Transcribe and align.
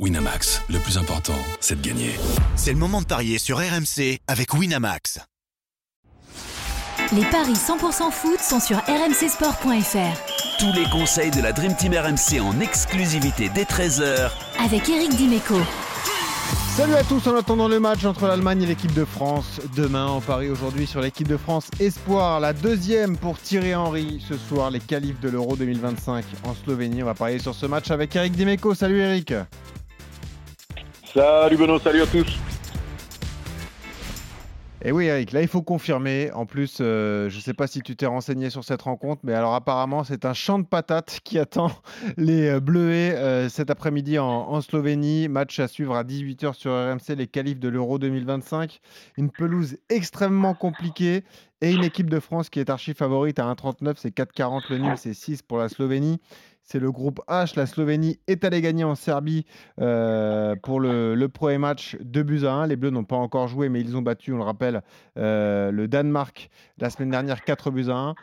Winamax, 0.00 0.60
le 0.70 0.80
plus 0.80 0.98
important, 0.98 1.38
c'est 1.60 1.80
de 1.80 1.86
gagner. 1.86 2.10
C'est 2.56 2.72
le 2.72 2.78
moment 2.78 3.00
de 3.00 3.06
parier 3.06 3.38
sur 3.38 3.58
RMC 3.58 4.18
avec 4.26 4.52
Winamax. 4.52 5.20
Les 7.12 7.24
paris 7.26 7.52
100% 7.52 8.10
foot 8.10 8.40
sont 8.40 8.58
sur 8.58 8.78
rmcsport.fr. 8.78 10.58
Tous 10.58 10.72
les 10.72 10.90
conseils 10.90 11.30
de 11.30 11.40
la 11.40 11.52
Dream 11.52 11.76
Team 11.76 11.92
RMC 11.92 12.40
en 12.40 12.58
exclusivité 12.58 13.48
dès 13.54 13.62
13h 13.62 14.32
Avec 14.64 14.88
Eric 14.88 15.14
Dimeco. 15.14 15.60
Salut 16.76 16.94
à 16.94 17.04
tous 17.04 17.28
en 17.28 17.36
attendant 17.36 17.68
le 17.68 17.78
match 17.78 18.04
entre 18.04 18.26
l'Allemagne 18.26 18.62
et 18.62 18.66
l'équipe 18.66 18.94
de 18.94 19.04
France. 19.04 19.60
Demain, 19.76 20.08
on 20.08 20.20
parie 20.20 20.50
aujourd'hui 20.50 20.88
sur 20.88 21.02
l'équipe 21.02 21.28
de 21.28 21.36
France 21.36 21.70
Espoir, 21.78 22.40
la 22.40 22.52
deuxième 22.52 23.16
pour 23.16 23.38
Thierry 23.38 23.76
Henry. 23.76 24.20
Ce 24.28 24.36
soir, 24.36 24.72
les 24.72 24.80
qualifs 24.80 25.20
de 25.20 25.28
l'Euro 25.28 25.54
2025 25.54 26.24
en 26.42 26.52
Slovénie. 26.52 27.04
On 27.04 27.06
va 27.06 27.14
parier 27.14 27.38
sur 27.38 27.54
ce 27.54 27.66
match 27.66 27.92
avec 27.92 28.16
Eric 28.16 28.32
Dimeco. 28.32 28.74
Salut 28.74 28.98
Eric. 28.98 29.32
Salut 31.14 31.56
Benoît, 31.56 31.78
salut 31.78 32.02
à 32.02 32.06
tous. 32.06 32.26
Et 34.82 34.90
oui 34.90 35.06
Eric, 35.06 35.30
là 35.30 35.42
il 35.42 35.48
faut 35.48 35.62
confirmer. 35.62 36.32
En 36.32 36.44
plus, 36.44 36.78
euh, 36.80 37.30
je 37.30 37.36
ne 37.36 37.40
sais 37.40 37.54
pas 37.54 37.68
si 37.68 37.82
tu 37.82 37.94
t'es 37.94 38.06
renseigné 38.06 38.50
sur 38.50 38.64
cette 38.64 38.82
rencontre, 38.82 39.20
mais 39.22 39.32
alors 39.32 39.54
apparemment 39.54 40.02
c'est 40.02 40.24
un 40.24 40.34
champ 40.34 40.58
de 40.58 40.66
patates 40.66 41.20
qui 41.22 41.38
attend 41.38 41.70
les 42.16 42.48
euh, 42.48 42.60
Bleuets 42.60 43.14
euh, 43.14 43.48
cet 43.48 43.70
après-midi 43.70 44.18
en, 44.18 44.26
en, 44.26 44.60
Slovénie. 44.60 45.28
Match 45.28 45.60
à 45.60 45.68
suivre 45.68 45.94
à 45.94 46.02
18h 46.02 46.52
sur 46.54 46.72
RMC, 46.72 47.16
les 47.16 47.28
qualifs 47.28 47.60
de 47.60 47.68
l'Euro 47.68 48.00
2025. 48.00 48.80
Une 49.16 49.30
pelouse 49.30 49.76
extrêmement 49.90 50.54
compliquée 50.54 51.22
et 51.60 51.70
une 51.70 51.84
équipe 51.84 52.10
de 52.10 52.18
France 52.18 52.50
qui 52.50 52.58
est 52.58 52.68
archi 52.68 52.92
favorite 52.92 53.38
à 53.38 53.44
1,39, 53.44 53.94
c'est 53.96 54.14
4,40 54.14 54.64
le 54.68 54.78
nul, 54.78 54.94
c'est 54.96 55.14
6 55.14 55.42
pour 55.42 55.58
la 55.58 55.68
Slovénie. 55.68 56.20
C'est 56.64 56.78
le 56.78 56.90
groupe 56.90 57.20
H. 57.28 57.56
La 57.56 57.66
Slovénie 57.66 58.18
est 58.26 58.42
allée 58.42 58.62
gagner 58.62 58.84
en 58.84 58.94
Serbie 58.94 59.44
euh, 59.80 60.56
pour 60.56 60.80
le, 60.80 61.26
premier 61.26 61.58
match 61.58 61.96
2 62.00 62.22
buts 62.22 62.44
à 62.46 62.52
1. 62.52 62.68
Les 62.68 62.76
Bleus 62.76 62.90
n'ont 62.90 63.04
pas 63.04 63.16
encore 63.16 63.48
joué, 63.48 63.68
mais 63.68 63.82
ils 63.82 63.96
ont 63.96 64.02
battu, 64.02 64.32
on 64.32 64.38
le 64.38 64.44
rappelle, 64.44 64.82
euh, 65.18 65.70
le 65.70 65.88
Danemark 65.88 66.48
la 66.78 66.88
semaine 66.88 67.10
dernière 67.10 67.44
4 67.44 67.70
buts 67.70 67.90
à 67.90 67.96
1. 67.96 68.14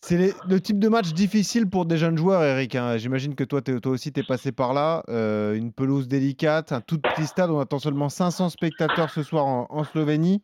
C'est 0.00 0.32
le 0.48 0.60
type 0.60 0.78
de 0.78 0.88
match 0.88 1.12
difficile 1.12 1.68
pour 1.68 1.84
des 1.84 1.98
jeunes 1.98 2.16
joueurs, 2.16 2.42
Eric. 2.42 2.76
Hein. 2.76 2.96
J'imagine 2.96 3.34
que 3.34 3.44
toi, 3.44 3.60
toi 3.60 3.92
aussi, 3.92 4.10
tu 4.10 4.20
es 4.20 4.22
passé 4.22 4.52
par 4.52 4.72
là. 4.72 5.02
Euh, 5.08 5.54
une 5.54 5.72
pelouse 5.72 6.08
délicate, 6.08 6.72
un 6.72 6.80
tout 6.80 6.98
petit 6.98 7.26
stade. 7.26 7.50
On 7.50 7.58
attend 7.58 7.78
seulement 7.78 8.08
500 8.08 8.48
spectateurs 8.48 9.10
ce 9.10 9.22
soir 9.22 9.44
en, 9.44 9.66
en 9.68 9.84
Slovénie. 9.84 10.40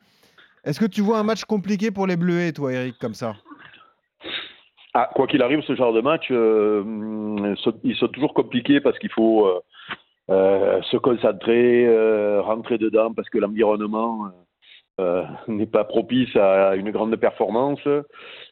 Est-ce 0.65 0.81
que 0.81 0.87
tu 0.87 1.03
vois 1.03 1.19
un 1.19 1.23
match 1.23 1.45
compliqué 1.45 1.91
pour 1.91 2.07
les 2.07 2.17
Bleuets, 2.17 2.53
toi, 2.53 2.73
Eric, 2.73 2.98
comme 2.98 3.15
ça? 3.15 3.37
Ah, 4.97 5.11
quoi 5.12 5.27
qu'il 5.27 5.42
arrive, 5.42 5.61
ce 5.62 5.75
genre 5.75 5.92
de 5.92 6.00
match, 6.00 6.28
euh, 6.31 6.84
ils 7.83 7.97
sont 7.97 8.09
toujours 8.09 8.33
compliqués 8.33 8.81
parce 8.81 8.97
qu'il 9.01 9.11
faut 9.11 9.45
euh, 9.45 9.61
euh, 10.31 10.81
se 10.83 10.97
concentrer, 10.97 11.84
euh, 11.84 12.41
rentrer 12.41 12.78
dedans 12.78 13.12
parce 13.12 13.28
que 13.28 13.39
l'environnement 13.39 14.31
n'est 15.48 15.67
pas 15.67 15.83
propice 15.83 16.36
à 16.36 16.77
une 16.77 16.92
grande 16.92 17.17
performance 17.17 17.81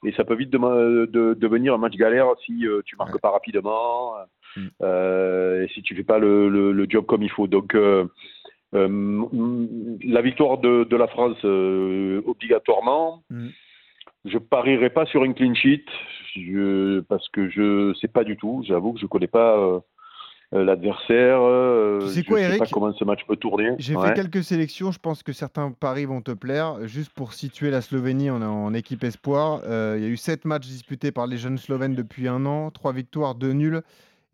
et 0.04 0.10
ça 0.16 0.24
peut 0.24 0.34
vite 0.34 0.50
de, 0.50 1.06
de, 1.06 1.34
devenir 1.34 1.74
un 1.74 1.78
match 1.78 1.94
galère 1.94 2.26
si 2.44 2.66
tu 2.84 2.96
marques 2.96 3.14
ouais. 3.14 3.20
pas 3.20 3.30
rapidement 3.30 4.14
mm. 4.56 4.66
et 5.62 5.68
si 5.72 5.82
tu 5.82 5.94
fais 5.94 6.02
pas 6.02 6.18
le, 6.18 6.48
le, 6.48 6.72
le, 6.72 6.86
job 6.88 7.06
comme 7.06 7.22
il 7.22 7.30
faut. 7.30 7.46
Donc 7.46 7.76
la 8.72 8.88
victoire 10.22 10.58
de, 10.58 10.82
de 10.82 10.96
la 10.96 11.06
France 11.06 11.44
obligatoirement. 11.44 13.22
Mm 13.30 13.50
je 14.24 14.38
parierai 14.38 14.90
pas 14.90 15.06
sur 15.06 15.24
une 15.24 15.34
clean 15.34 15.54
sheet 15.54 15.84
je, 16.34 17.00
parce 17.00 17.28
que 17.28 17.48
je 17.48 17.94
sais 18.00 18.08
pas 18.08 18.24
du 18.24 18.36
tout. 18.36 18.62
J'avoue 18.66 18.92
que 18.92 19.00
je 19.00 19.06
connais 19.06 19.26
pas 19.26 19.56
euh, 19.58 19.80
l'adversaire. 20.64 21.40
Euh, 21.40 22.00
tu 22.00 22.08
sais 22.08 22.24
quoi, 22.24 22.38
je 22.38 22.44
Eric 22.44 22.54
sais 22.54 22.58
pas 22.60 22.66
comment 22.70 22.92
ce 22.92 23.04
match 23.04 23.20
peut 23.26 23.36
tourner. 23.36 23.70
J'ai 23.78 23.96
ouais. 23.96 24.08
fait 24.08 24.14
quelques 24.14 24.44
sélections. 24.44 24.92
Je 24.92 24.98
pense 24.98 25.22
que 25.22 25.32
certains 25.32 25.70
paris 25.72 26.04
vont 26.04 26.20
te 26.20 26.32
plaire. 26.32 26.86
Juste 26.86 27.12
pour 27.12 27.32
situer 27.32 27.70
la 27.70 27.80
Slovénie 27.80 28.30
en, 28.30 28.42
en 28.42 28.74
équipe 28.74 29.04
espoir, 29.04 29.62
euh, 29.66 29.96
il 29.98 30.04
y 30.04 30.06
a 30.06 30.10
eu 30.10 30.16
sept 30.16 30.44
matchs 30.44 30.66
disputés 30.66 31.12
par 31.12 31.26
les 31.26 31.36
jeunes 31.36 31.58
Slovènes 31.58 31.94
depuis 31.94 32.28
un 32.28 32.46
an, 32.46 32.70
trois 32.70 32.92
victoires, 32.92 33.34
deux 33.34 33.52
nuls. 33.52 33.82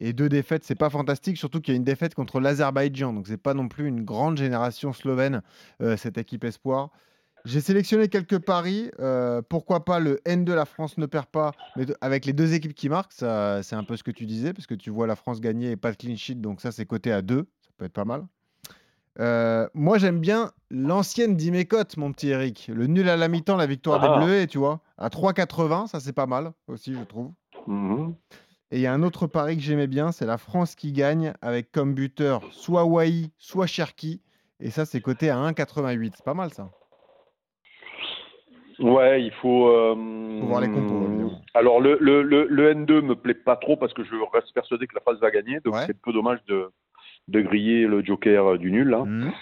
Et 0.01 0.12
deux 0.12 0.28
défaites, 0.28 0.62
c'est 0.62 0.78
pas 0.78 0.91
fantastique, 0.91 1.37
surtout 1.37 1.61
qu'il 1.61 1.75
y 1.75 1.77
a 1.77 1.78
une 1.78 1.83
défaite 1.83 2.15
contre 2.15 2.39
l'Azerbaïdjan. 2.39 3.12
Donc, 3.12 3.27
c'est 3.27 3.43
pas 3.43 3.53
non 3.53 3.67
plus 3.67 3.89
une 3.89 4.05
grande 4.05 4.37
génération 4.37 4.93
slovène, 4.93 5.43
euh, 5.83 5.97
cette 5.97 6.19
équipe 6.19 6.45
espoir. 6.45 6.91
J'ai 7.48 7.62
sélectionné 7.62 8.09
quelques 8.09 8.38
paris. 8.38 8.91
Euh, 9.00 9.41
pourquoi 9.41 9.82
pas 9.86 10.00
le 10.00 10.20
N 10.26 10.44
de 10.44 10.53
la 10.53 10.66
France 10.66 10.98
ne 10.98 11.06
perd 11.06 11.25
pas, 11.26 11.53
mais 11.76 11.86
avec 12.03 12.26
les 12.26 12.34
deux 12.34 12.53
équipes 12.53 12.75
qui 12.75 12.91
marquent, 12.91 13.14
ça, 13.14 13.62
c'est 13.62 13.75
un 13.75 13.84
peu 13.84 13.97
ce 13.97 14.03
que 14.03 14.10
tu 14.10 14.26
disais, 14.26 14.53
parce 14.53 14.66
que 14.66 14.75
tu 14.75 14.91
vois 14.91 15.06
la 15.06 15.16
France 15.16 15.41
gagner 15.41 15.70
et 15.70 15.76
pas 15.76 15.91
de 15.91 15.97
clean 15.97 16.16
sheet, 16.16 16.34
donc 16.34 16.60
ça 16.60 16.72
c'est 16.72 16.84
coté 16.84 17.10
à 17.10 17.22
2, 17.22 17.38
ça 17.38 17.70
peut 17.78 17.86
être 17.86 17.94
pas 17.94 18.04
mal. 18.04 18.26
Euh, 19.19 19.66
moi 19.72 19.97
j'aime 19.97 20.20
bien 20.20 20.53
l'ancienne 20.70 21.36
d'Imécote, 21.36 21.97
mon 21.97 22.12
petit 22.12 22.28
Eric. 22.28 22.70
Le 22.72 22.86
nul 22.86 23.09
à 23.09 23.16
la 23.16 23.28
mi-temps, 23.28 23.56
la 23.56 23.66
victoire 23.66 23.98
ah. 24.04 24.19
des 24.19 24.26
Bleus, 24.26 24.47
tu 24.47 24.59
vois, 24.59 24.82
à 24.98 25.09
3,80, 25.09 25.86
ça 25.86 26.00
c'est 26.00 26.12
pas 26.12 26.26
mal 26.26 26.53
aussi, 26.66 26.92
je 26.92 27.03
trouve. 27.04 27.32
-hmm. 27.66 28.12
Et 28.72 28.76
il 28.76 28.82
y 28.82 28.86
a 28.86 28.92
un 28.92 29.03
autre 29.03 29.26
pari 29.26 29.56
que 29.56 29.62
j'aimais 29.62 29.86
bien, 29.86 30.12
c'est 30.12 30.26
la 30.26 30.36
France 30.36 30.75
qui 30.75 30.92
gagne 30.92 31.32
avec 31.41 31.72
comme 31.72 31.94
buteur 31.94 32.42
soit 32.53 32.84
Wai, 32.84 33.30
soit 33.38 33.66
Cherki. 33.66 34.20
Et 34.60 34.70
ça, 34.70 34.84
c'est 34.84 35.00
coté 35.00 35.30
à 35.30 35.36
1,88. 35.36 36.12
C'est 36.16 36.25
pas 36.25 36.34
mal 36.34 36.53
ça. 36.53 36.69
Ouais, 38.78 39.22
il 39.22 39.33
faut. 39.33 39.69
Euh, 39.69 39.94
faut 40.41 40.47
voir 40.47 40.61
les 40.61 40.69
compos, 40.69 41.05
évidemment. 41.09 41.41
Alors, 41.55 41.81
le, 41.81 41.99
le, 42.00 42.22
le, 42.22 42.47
le, 42.47 42.75
N2 42.75 43.00
me 43.03 43.15
plaît 43.16 43.34
pas 43.34 43.56
trop 43.56 43.77
parce 43.77 43.93
que 43.93 44.05
je 44.05 44.15
reste 44.33 44.53
persuadé 44.55 44.87
que 44.87 44.94
la 44.94 45.00
France 45.00 45.19
va 45.21 45.31
gagner. 45.31 45.61
Donc, 45.61 45.75
ouais. 45.75 45.81
c'est 45.87 45.93
un 45.93 46.00
peu 46.03 46.12
dommage 46.12 46.39
de, 46.47 46.71
de 47.28 47.41
griller 47.41 47.87
le 47.87 48.05
joker 48.05 48.59
du 48.59 48.71
nul. 48.71 48.89
Là. 48.89 49.05
Mmh. 49.05 49.33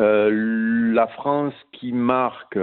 Euh, 0.00 0.92
la 0.94 1.06
France 1.08 1.54
qui 1.72 1.92
marque. 1.92 2.58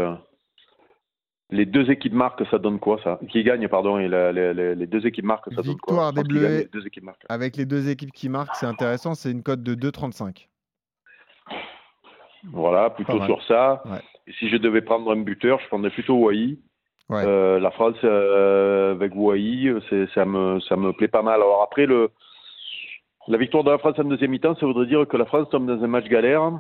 Les 1.52 1.66
deux 1.66 1.90
équipes 1.90 2.14
marquent, 2.14 2.46
ça 2.52 2.60
donne 2.60 2.80
quoi 2.80 3.00
ça? 3.04 3.20
Qui 3.28 3.44
gagne, 3.44 3.68
pardon, 3.68 3.98
et 3.98 4.08
la, 4.08 4.32
la, 4.32 4.54
la, 4.54 4.76
les 4.76 4.86
deux 4.86 5.08
équipes 5.08 5.26
marquent, 5.26 5.52
ça 5.56 5.62
Victoire 5.64 6.14
donne 6.14 6.24
quoi 6.28 6.40
des 6.40 6.40
Bleus 6.42 6.58
les 6.60 6.66
deux 6.66 6.86
équipes 6.86 7.06
marquent. 7.06 7.26
avec 7.28 7.58
les 7.58 7.66
deux 7.66 7.90
équipes 7.90 8.12
qui 8.12 8.30
marquent, 8.30 8.56
c'est 8.56 8.68
intéressant, 8.68 9.16
c'est 9.16 9.32
une 9.32 9.42
cote 9.42 9.64
de 9.64 9.74
2,35. 9.74 10.48
Voilà, 12.52 12.92
plutôt 12.92 13.20
sur 13.26 13.44
ça. 13.46 13.82
Ouais. 13.86 14.00
Et 14.30 14.34
si 14.34 14.48
je 14.48 14.58
devais 14.58 14.82
prendre 14.82 15.12
un 15.12 15.18
buteur, 15.18 15.60
je 15.60 15.68
prendrais 15.68 15.90
plutôt 15.90 16.16
Wai. 16.16 16.58
Ouais. 17.10 17.24
Euh, 17.26 17.60
la 17.60 17.72
France 17.72 17.98
euh, 18.04 18.92
avec 18.92 19.14
Wai, 19.16 19.74
ça 20.14 20.24
me, 20.26 20.60
ça 20.60 20.76
me 20.76 20.94
plaît 20.94 21.08
pas 21.08 21.24
mal. 21.24 21.42
Alors 21.42 21.64
après, 21.64 21.88
le, 21.88 22.12
la 23.28 23.38
victoire 23.40 23.64
de 23.64 23.72
la 23.72 23.80
France 23.80 23.98
en 23.98 24.04
deuxième 24.04 24.30
mi-temps, 24.30 24.56
ça 24.56 24.68
voudrait 24.68 24.86
dire 24.86 25.08
que 25.08 25.18
la 25.18 25.26
France 25.26 25.50
tombe 25.50 25.66
dans 25.66 25.84
un 25.84 25.88
match 25.88 26.06
galère. 26.06 26.52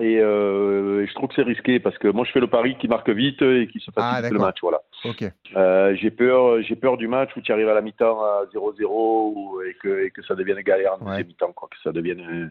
Et, 0.00 0.18
euh, 0.18 1.02
et 1.02 1.06
je 1.06 1.14
trouve 1.14 1.28
que 1.28 1.36
c'est 1.36 1.42
risqué 1.42 1.78
parce 1.78 1.96
que 1.98 2.08
moi 2.08 2.24
je 2.26 2.32
fais 2.32 2.40
le 2.40 2.48
pari 2.48 2.76
qui 2.78 2.88
marque 2.88 3.08
vite 3.08 3.40
et 3.42 3.68
qui 3.72 3.78
se 3.78 3.92
facilite 3.92 4.24
ah, 4.26 4.30
le 4.30 4.38
match. 4.40 4.58
Voilà. 4.60 4.80
Okay. 5.04 5.30
Euh, 5.56 5.94
j'ai 5.94 6.10
peur, 6.10 6.60
j'ai 6.62 6.74
peur 6.74 6.96
du 6.96 7.06
match 7.06 7.30
où 7.36 7.40
tu 7.40 7.52
arrives 7.52 7.68
à 7.68 7.74
la 7.74 7.80
mi-temps 7.80 8.20
à 8.20 8.42
0-0 8.52 9.66
et 9.66 9.74
que, 9.74 10.04
et 10.04 10.10
que 10.10 10.22
ça 10.24 10.34
devienne 10.34 10.60
galère 10.62 10.94
en 10.94 11.04
Ouais. 11.04 11.10
deuxième 11.12 11.28
mi-temps, 11.28 11.52
quoi, 11.52 11.68
que 11.70 11.76
ça 11.82 11.92
devienne 11.92 12.50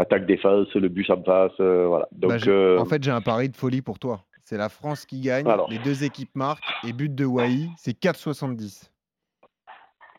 euh, 0.00 0.02
attaque 0.02 0.26
défense, 0.26 0.72
le 0.74 0.88
but 0.88 1.08
en 1.10 1.22
face, 1.22 1.52
euh, 1.60 1.86
voilà. 1.86 2.08
Donc 2.12 2.30
Bah, 2.30 2.36
euh, 2.48 2.78
En 2.78 2.84
fait, 2.86 3.02
j'ai 3.02 3.10
un 3.10 3.20
pari 3.20 3.48
de 3.48 3.56
folie 3.56 3.82
pour 3.82 3.98
toi. 3.98 4.24
C'est 4.42 4.56
la 4.56 4.68
France 4.68 5.06
qui 5.06 5.20
gagne, 5.20 5.46
Alors. 5.46 5.70
les 5.70 5.78
deux 5.78 6.02
équipes 6.02 6.34
marquent 6.34 6.64
et 6.86 6.92
but 6.92 7.14
de 7.14 7.24
Wai, 7.24 7.68
c'est 7.76 7.96
4,70. 7.98 8.90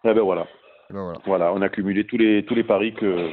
eh 0.05 0.13
ben 0.13 0.21
voilà, 0.21 0.43
Et 0.89 0.93
ben 0.93 1.01
voilà. 1.03 1.19
voilà, 1.25 1.53
on 1.53 1.61
a 1.61 1.69
cumulé 1.69 2.05
tous 2.05 2.17
les 2.17 2.45
tous 2.45 2.55
les 2.55 2.63
paris 2.63 2.93
que 2.93 3.29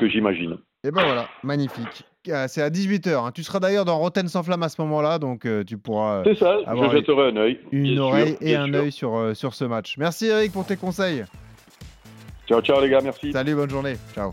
que 0.00 0.08
j'imagine. 0.08 0.58
Et 0.82 0.90
ben 0.90 1.04
voilà, 1.04 1.28
magnifique. 1.44 2.04
Euh, 2.28 2.46
C'est 2.48 2.62
à 2.62 2.70
18h. 2.70 3.32
Tu 3.32 3.42
seras 3.42 3.60
d'ailleurs 3.60 3.84
dans 3.84 3.98
Rotten 3.98 4.26
sans 4.28 4.42
flamme 4.42 4.62
à 4.64 4.68
ce 4.68 4.80
moment-là, 4.82 5.18
donc 5.18 5.44
euh, 5.46 5.62
tu 5.62 5.78
pourras 5.78 6.20
euh, 6.20 6.22
C'est 6.24 6.34
ça, 6.36 6.56
avoir 6.66 6.90
je 6.90 6.96
jetterai 6.96 7.28
un 7.28 7.36
œil. 7.36 7.60
une 7.70 7.98
oreille 8.00 8.36
sûr, 8.36 8.38
et 8.48 8.56
un 8.56 8.72
œil 8.74 8.90
sur, 8.90 9.14
euh, 9.16 9.34
sur 9.34 9.54
ce 9.54 9.64
match. 9.66 9.96
Merci 9.98 10.26
Eric 10.26 10.50
pour 10.52 10.66
tes 10.66 10.76
conseils. 10.76 11.24
Ciao, 12.48 12.60
ciao 12.60 12.80
les 12.80 12.88
gars, 12.90 13.00
merci. 13.02 13.30
Salut, 13.32 13.54
bonne 13.54 13.70
journée. 13.70 13.94
Ciao. 14.14 14.32